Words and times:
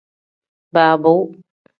Baabaawu. 0.73 1.23